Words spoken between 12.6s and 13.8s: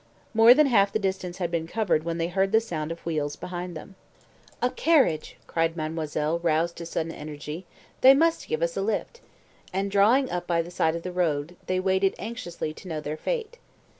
to know their fate.